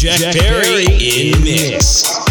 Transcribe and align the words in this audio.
Jack, 0.00 0.18
Jack 0.18 0.32
Barry, 0.32 0.86
in 0.86 1.44
mix. 1.44 1.70
mix. 1.70 2.29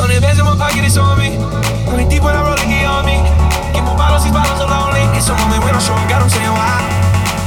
Hundred 0.00 0.24
bands 0.24 0.40
in 0.40 0.46
my 0.48 0.56
pocket, 0.56 0.80
it's 0.80 0.96
on 0.96 1.18
me. 1.20 1.36
Only 1.84 2.08
deep 2.08 2.24
when 2.24 2.32
I 2.32 2.40
roll 2.40 2.56
like 2.56 2.72
on 2.88 3.04
me. 3.04 3.20
Keep 3.76 3.84
more 3.84 4.00
bottles, 4.00 4.24
these 4.24 4.32
bottles 4.32 4.56
are 4.64 4.70
lonely. 4.72 5.04
It's 5.12 5.28
a 5.28 5.36
moment 5.36 5.60
when 5.60 5.76
I'm 5.76 5.84
showing 5.84 6.08
God, 6.08 6.24
I'm 6.24 6.32
saying 6.32 6.48
why. 6.48 6.80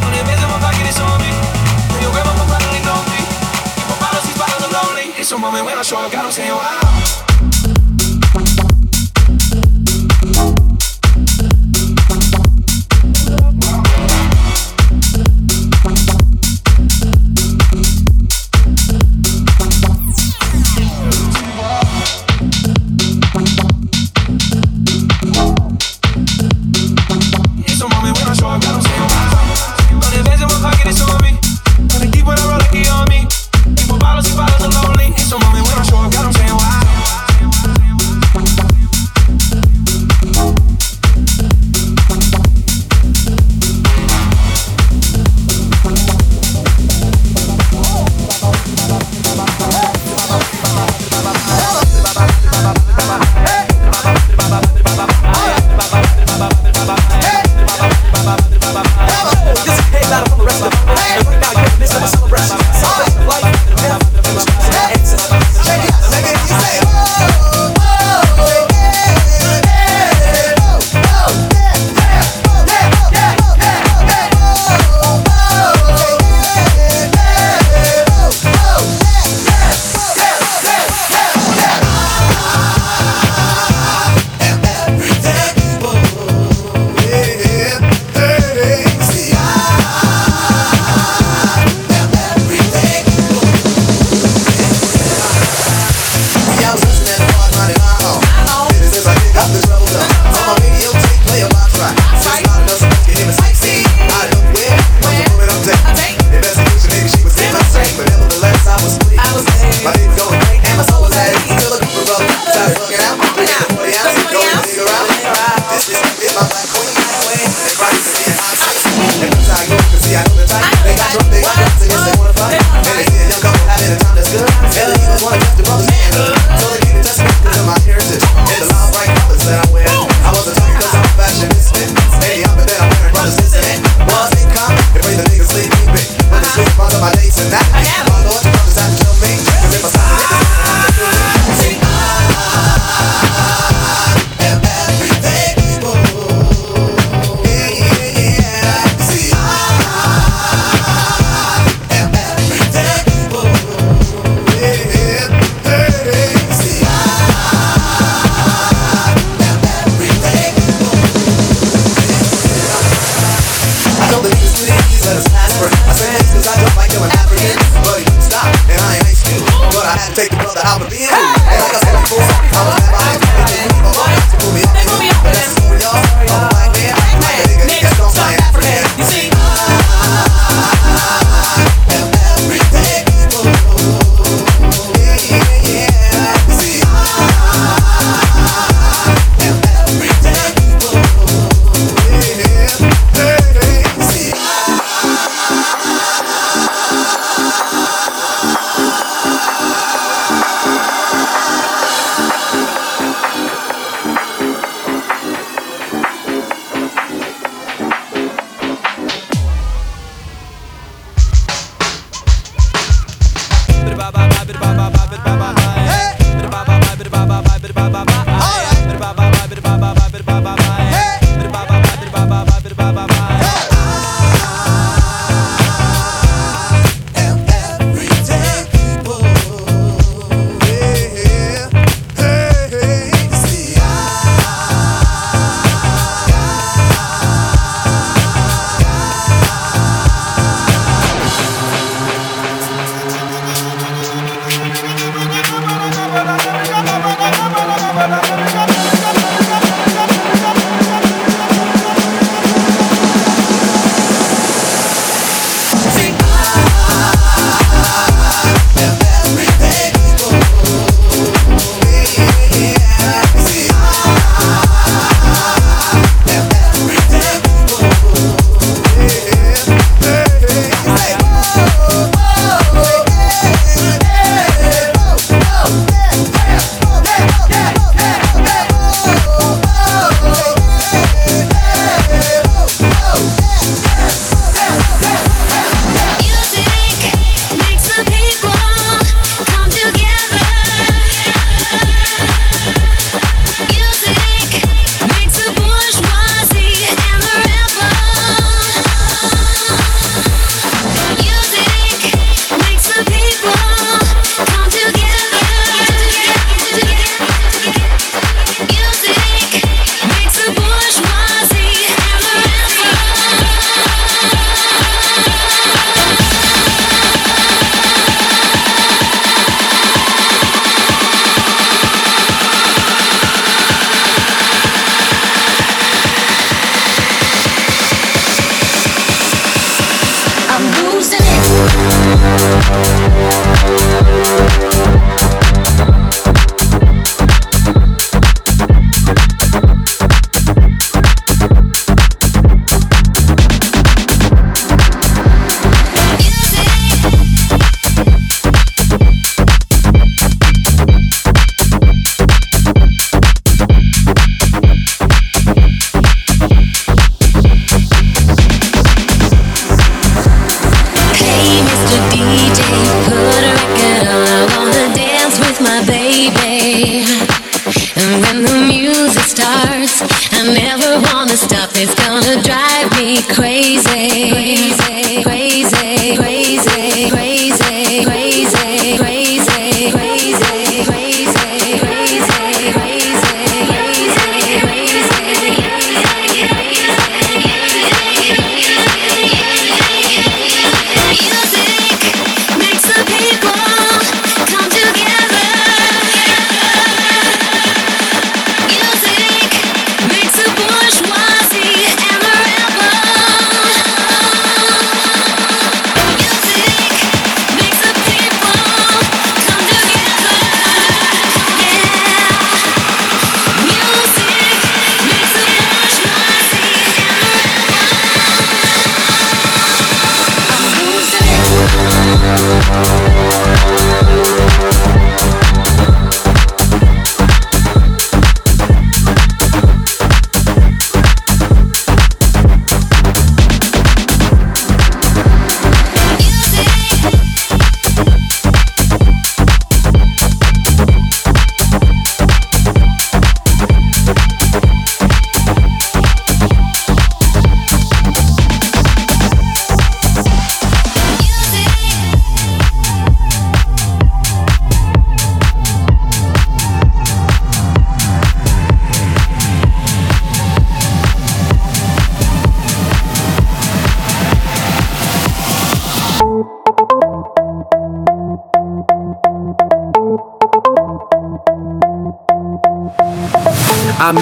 Hundred 0.05 0.21
bands 0.21 0.37
in 0.37 0.49
my 0.53 0.61
pocket, 0.61 0.85
it's 0.85 1.01
on 1.01 1.17
me. 1.17 1.33
When 1.89 2.05
your 2.05 2.13
grandma 2.13 2.37
probably 2.45 2.81
know 2.85 3.01
me. 3.09 3.21
Keep 3.73 3.89
more 3.89 3.97
bottles, 3.97 4.25
these 4.29 4.37
bottles 4.37 4.61
are 4.69 4.73
lonely. 4.85 5.17
It's 5.17 5.33
a 5.33 5.37
moment 5.37 5.65
when 5.65 5.81
I'm 5.81 5.83
showing 5.83 6.13
God, 6.13 6.29
I'm 6.29 6.31
saying 6.31 6.53
why. 6.53 7.22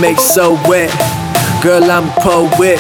Make 0.02 0.18
so 0.18 0.54
wet. 0.68 0.90
Girl, 1.62 1.84
I'm 1.84 2.10
a 2.10 2.14
poet. 2.22 2.80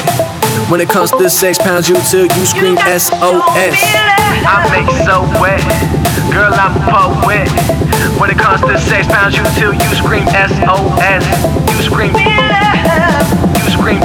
When 0.71 0.81
it 0.81 0.89
comes 0.89 1.11
to 1.11 1.29
sex, 1.29 1.59
pounds 1.59 1.87
you 1.87 1.95
till 2.09 2.25
you 2.25 2.45
scream 2.47 2.77
SOS. 2.77 3.77
I 4.43 4.65
make 4.73 4.89
so 5.05 5.21
wet. 5.39 5.61
Girl, 6.33 6.51
I'm 6.51 6.75
a 6.75 7.21
poet. 7.21 7.47
When 8.19 8.31
it 8.31 8.39
comes 8.39 8.61
to 8.61 8.75
sex, 8.79 9.05
pounds 9.05 9.37
you 9.37 9.43
till 9.53 9.71
you 9.71 9.95
scream 9.95 10.25
SOS. 10.33 11.23
You 11.77 11.83
scream. 11.83 12.15
You 13.61 13.69
scream. 13.69 14.01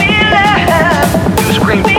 You 1.47 1.53
scream. 1.55 1.96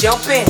Jump 0.00 0.26
in, 0.28 0.46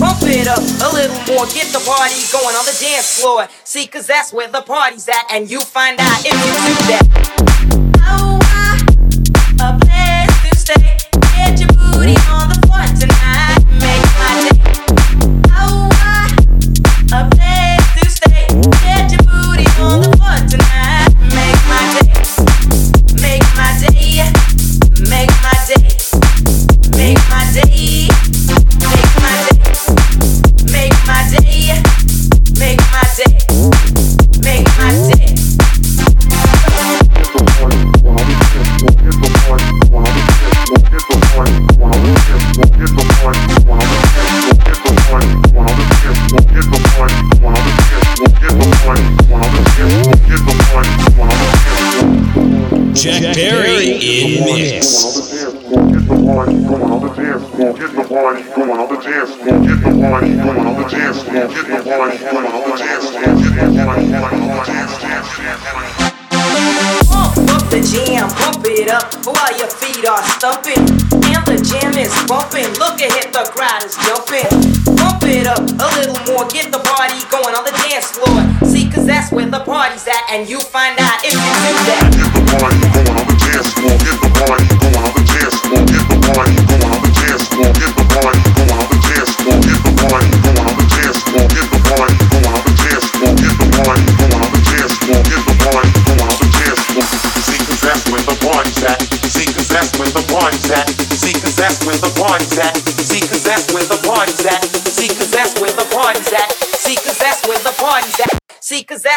Bump 0.00 0.22
it 0.22 0.48
up 0.48 0.56
a 0.56 0.94
little 0.94 1.14
more, 1.26 1.44
get 1.52 1.70
the 1.74 1.82
party 1.84 2.14
going 2.32 2.56
on 2.56 2.64
the 2.64 2.74
dance 2.80 3.20
floor. 3.20 3.46
See, 3.62 3.86
cause 3.86 4.06
that's 4.06 4.32
where 4.32 4.48
the 4.48 4.62
party's 4.62 5.06
at, 5.10 5.30
and 5.30 5.50
you 5.50 5.60
find 5.60 6.00
out 6.00 6.20
if 6.24 6.32
you 6.32 6.54
do 6.64 6.74
that. 6.88 7.93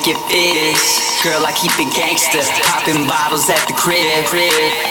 think 0.00 0.16
it 0.16 0.20
fits. 0.32 1.22
Girl, 1.22 1.44
I 1.44 1.52
keep 1.52 1.72
it 1.76 1.92
gangster, 1.92 2.40
popping 2.64 3.04
bottles 3.04 3.48
at 3.52 3.60
the 3.68 3.76
crib. 3.76 4.24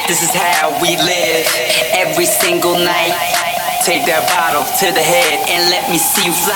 This 0.05 0.21
is 0.21 0.29
how 0.29 0.69
we 0.81 0.93
live 1.01 1.45
every 1.97 2.29
single 2.29 2.77
night. 2.77 3.17
Take 3.81 4.05
that 4.05 4.29
bottle 4.29 4.61
to 4.61 4.87
the 4.93 5.01
head 5.01 5.49
and 5.49 5.73
let 5.73 5.89
me 5.89 5.97
see 5.97 6.29
you 6.29 6.35
fly. 6.35 6.53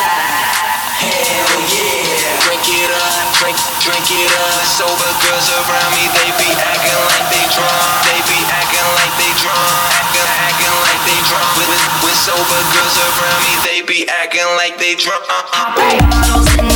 Hell 1.02 1.66
yeah, 1.66 2.38
drink 2.46 2.62
it 2.70 2.92
up, 2.94 3.26
drink, 3.42 3.58
drink 3.82 4.06
it 4.14 4.30
up. 4.30 4.62
Sober 4.70 5.12
girls 5.26 5.50
around 5.50 5.92
me, 5.98 6.06
they 6.14 6.30
be 6.38 6.50
acting 6.54 7.00
like 7.10 7.26
they 7.34 7.46
drunk, 7.50 8.06
they 8.06 8.20
be 8.30 8.38
acting 8.38 8.88
like 9.02 9.14
they 9.18 9.32
drunk, 9.42 9.82
acting, 9.98 10.30
acting 10.30 10.76
like 10.86 11.02
they 11.10 11.20
drunk. 11.26 11.50
With, 11.58 11.74
with 12.06 12.18
sober 12.22 12.62
girls 12.70 12.98
around 13.02 13.42
me, 13.50 13.54
they 13.66 13.80
be 13.82 14.06
acting 14.06 14.46
like 14.62 14.78
they 14.78 14.94
drunk. 14.94 15.26
Uh-uh. 15.26 16.73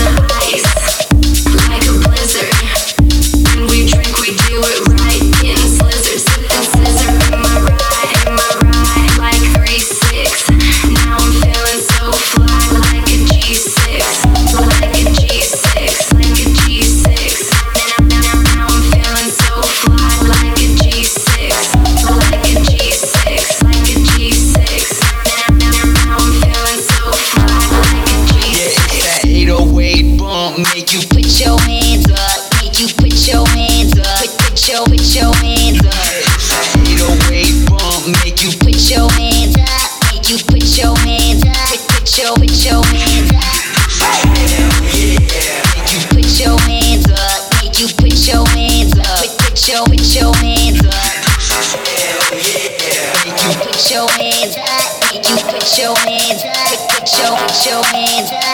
Your, 57.67 57.83
hands 57.83 58.46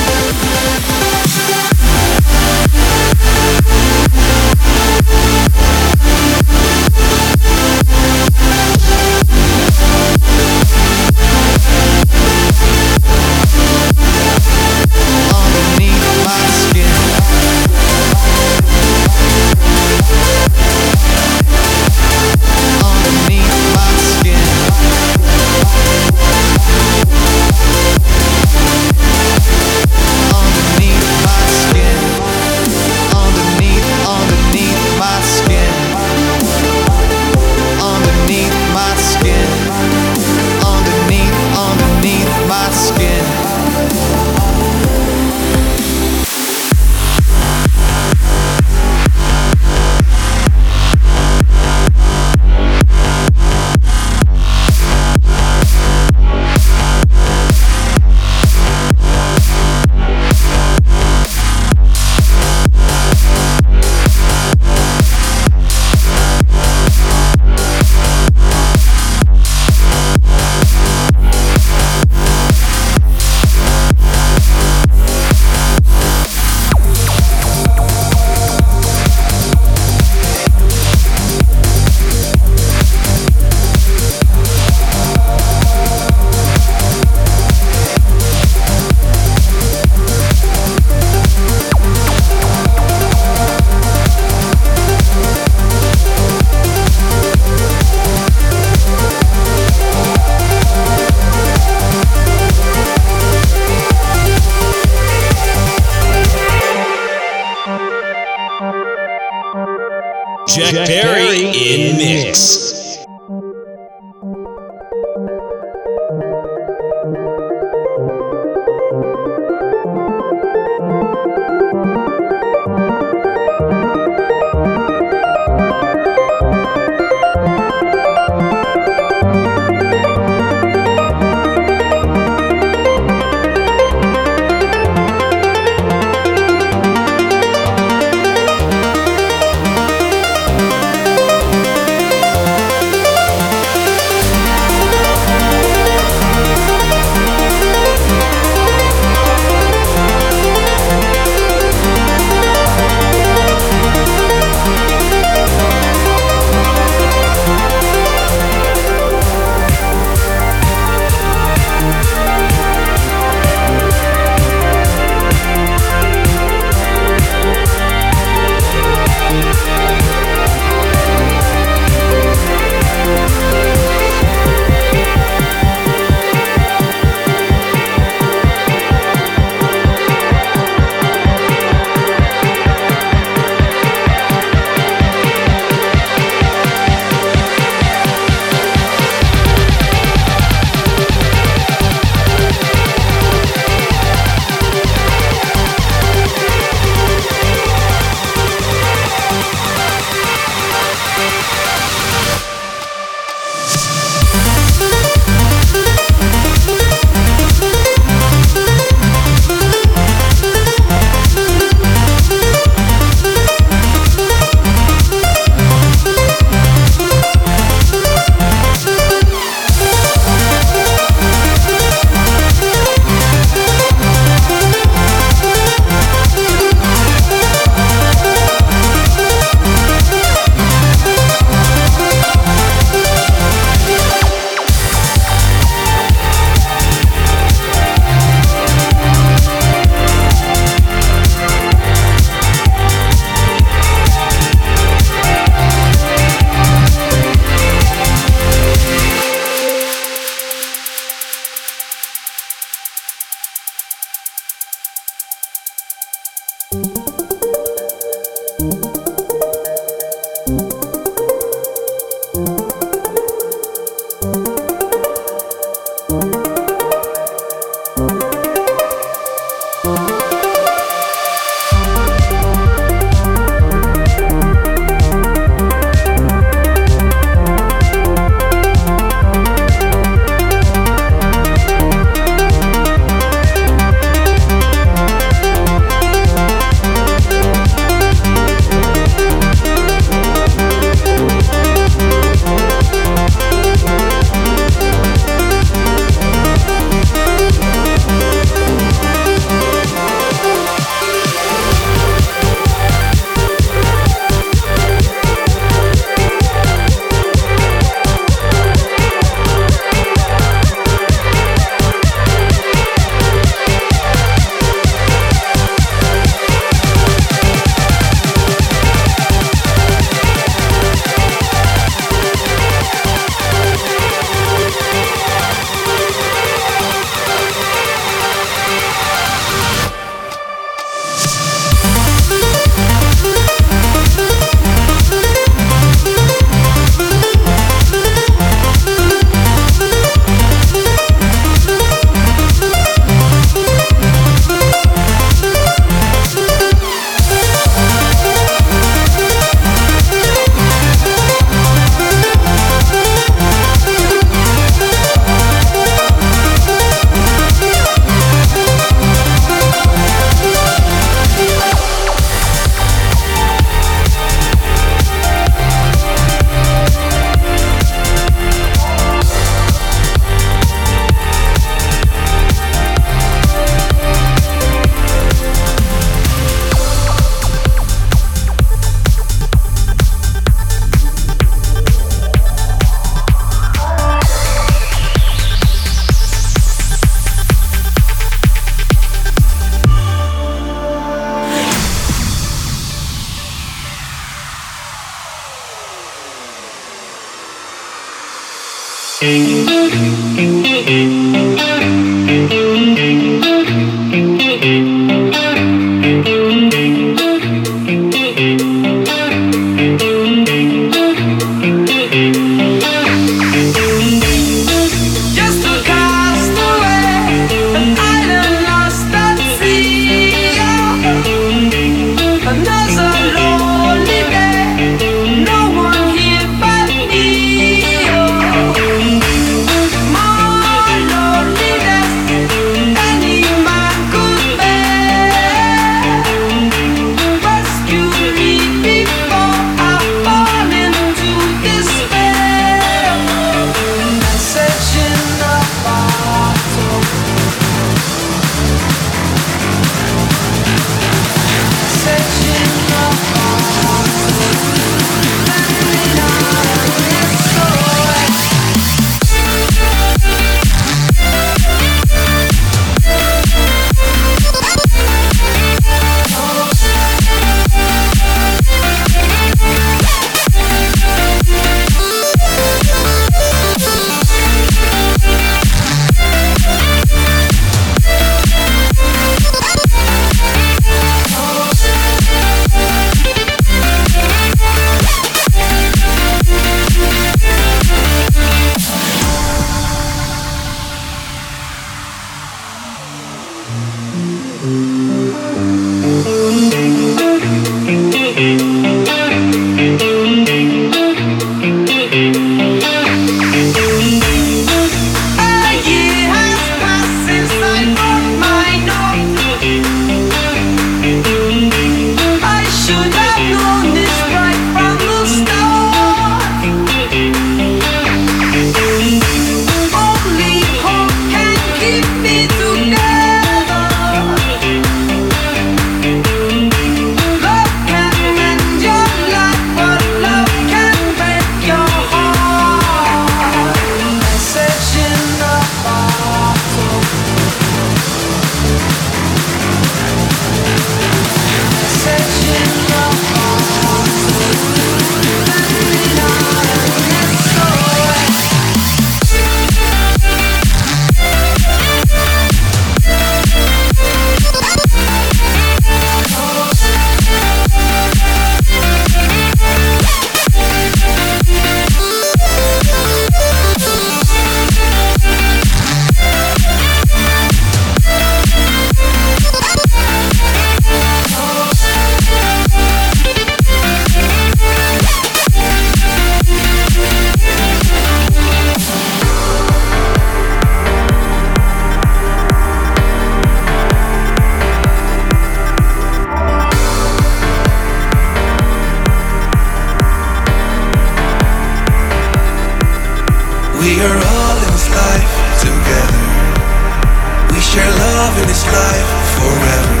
in 598.40 598.46
this 598.48 598.64
life 598.64 599.10
forever. 599.36 600.00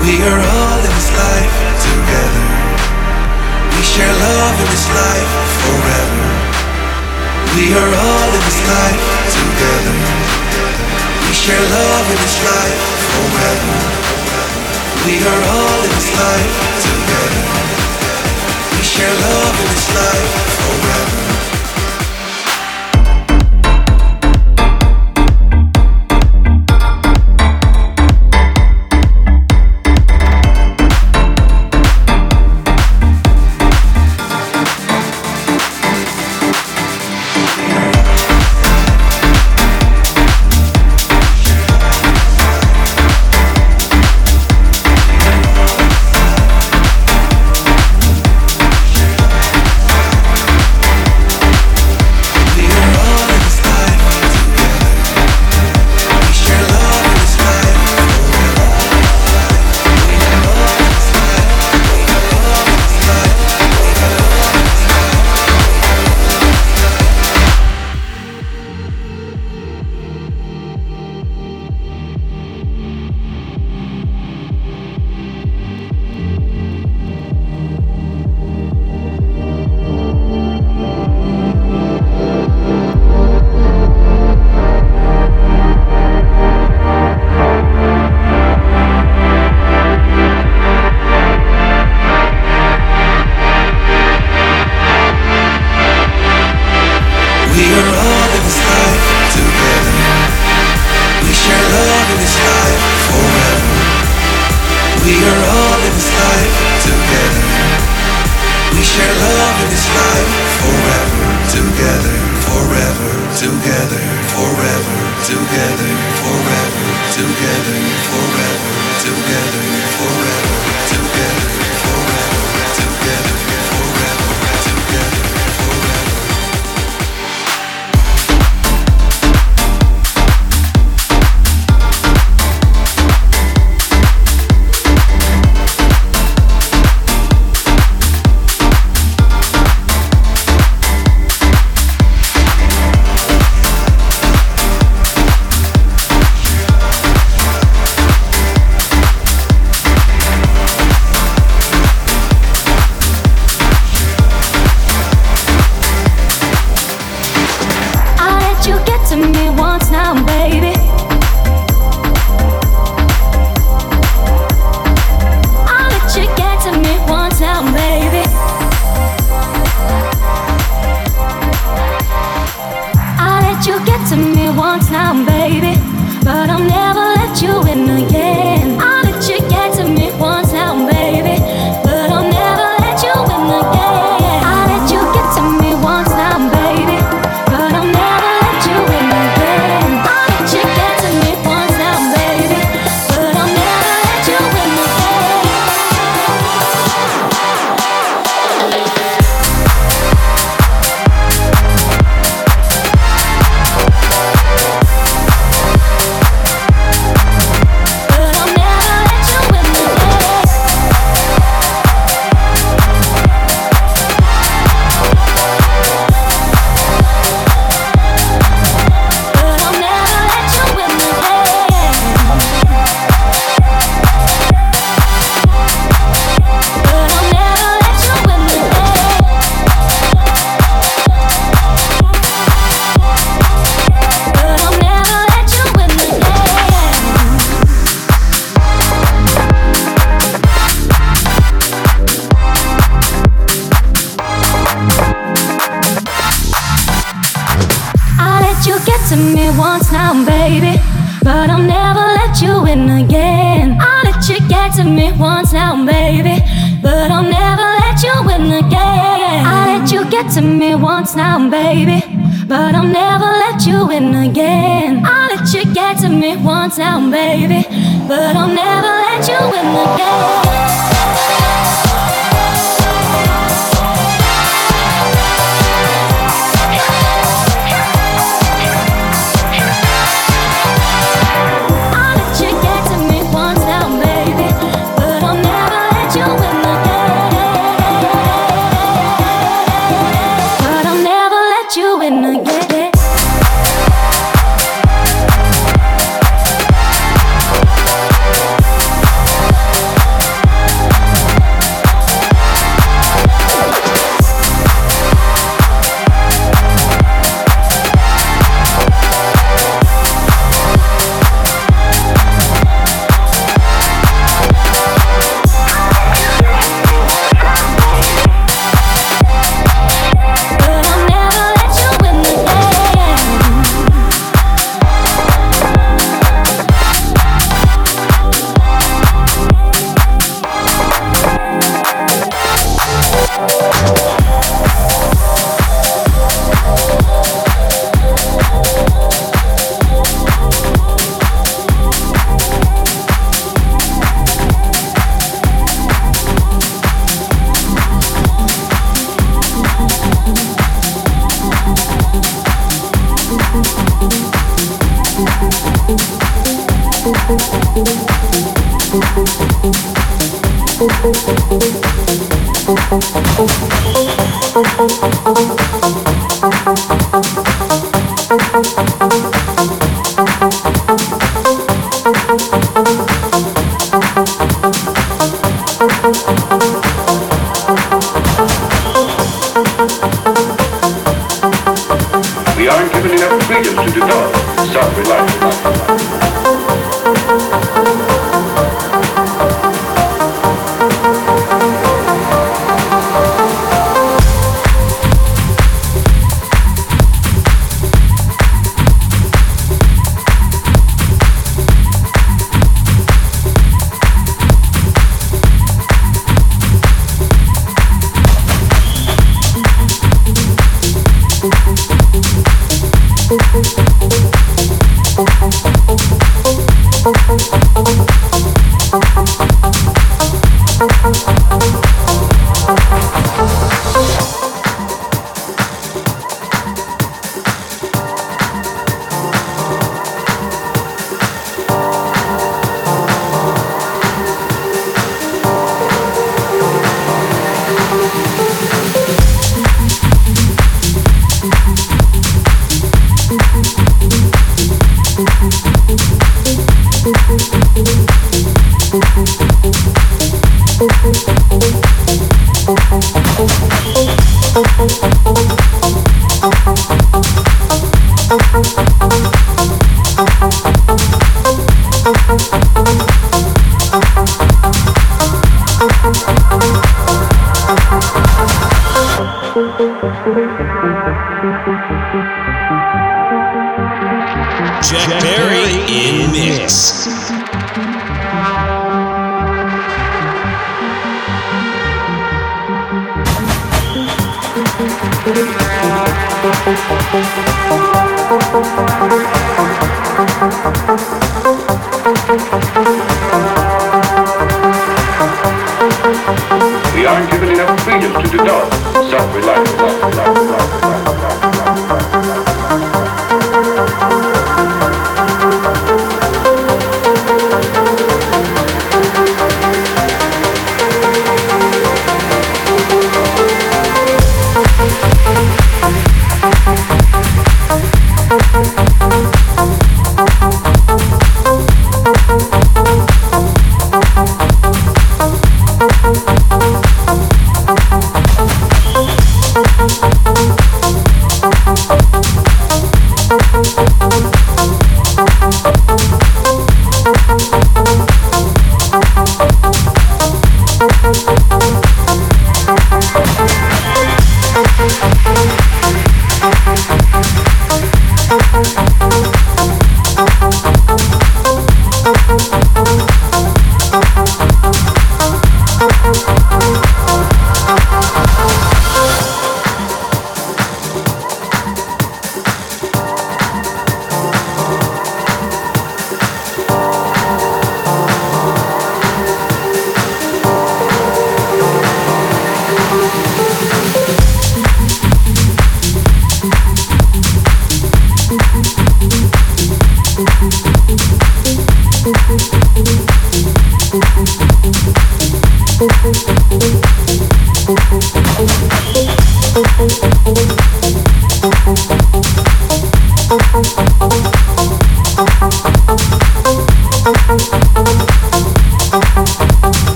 We 0.00 0.24
are 0.24 0.40
all 0.40 0.80
in 0.80 0.92
this 0.96 1.10
life 1.12 1.54
together. 1.84 2.46
We 3.76 3.82
share 3.84 4.14
love 4.16 4.56
in 4.56 4.68
this 4.72 4.86
life 4.88 5.32
forever. 5.60 6.26
We 7.56 7.64
are 7.76 7.92
all 7.92 8.28
in 8.32 8.42
this 8.48 8.60
life 8.64 9.04
together. 9.28 9.96
We 11.28 11.32
share 11.36 11.64
love 11.68 12.06
in 12.08 12.18
this 12.24 12.38
life 12.48 12.80
forever. 13.12 13.78
We 15.04 15.14
are 15.20 15.42
all 15.52 15.80
in 15.84 15.92
this 15.92 16.10
life 16.16 16.54
together. 16.80 17.44
We 18.72 18.82
share 18.84 19.14
love 19.28 19.56
in 19.60 19.68
this 19.68 19.88
life 20.00 20.30
forever. 20.64 21.31